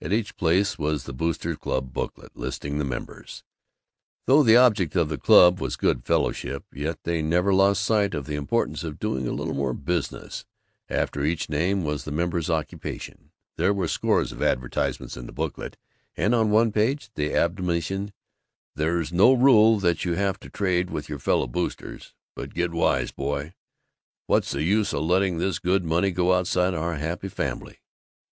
At 0.00 0.12
each 0.12 0.36
place 0.36 0.78
was 0.78 1.02
the 1.02 1.12
Boosters' 1.12 1.56
Club 1.56 1.92
booklet, 1.92 2.36
listing 2.36 2.78
the 2.78 2.84
members. 2.84 3.42
Though 4.26 4.44
the 4.44 4.56
object 4.56 4.94
of 4.94 5.08
the 5.08 5.18
club 5.18 5.60
was 5.60 5.74
good 5.74 6.04
fellowship, 6.04 6.66
yet 6.72 7.02
they 7.02 7.20
never 7.20 7.52
lost 7.52 7.84
sight 7.84 8.14
of 8.14 8.26
the 8.26 8.36
importance 8.36 8.84
of 8.84 9.00
doing 9.00 9.26
a 9.26 9.32
little 9.32 9.54
more 9.54 9.72
business. 9.74 10.44
After 10.88 11.24
each 11.24 11.48
name 11.48 11.82
was 11.82 12.04
the 12.04 12.12
member's 12.12 12.48
occupation. 12.48 13.32
There 13.56 13.74
were 13.74 13.88
scores 13.88 14.30
of 14.30 14.40
advertisements 14.40 15.16
in 15.16 15.26
the 15.26 15.32
booklet, 15.32 15.76
and 16.16 16.32
on 16.32 16.52
one 16.52 16.70
page 16.70 17.10
the 17.16 17.34
admonition: 17.34 18.12
"There's 18.76 19.12
no 19.12 19.32
rule 19.32 19.80
that 19.80 20.04
you 20.04 20.12
have 20.14 20.38
to 20.38 20.48
trade 20.48 20.90
with 20.90 21.08
your 21.08 21.18
Fellow 21.18 21.48
Boosters, 21.48 22.14
but 22.36 22.54
get 22.54 22.70
wise, 22.70 23.10
boy 23.10 23.54
what's 24.28 24.52
the 24.52 24.62
use 24.62 24.92
of 24.94 25.02
letting 25.02 25.34
all 25.34 25.40
this 25.40 25.58
good 25.58 25.84
money 25.84 26.12
get 26.12 26.22
outside 26.30 26.72
of 26.74 26.80
our 26.82 26.98
happy 26.98 27.26
fambly?" 27.28 27.78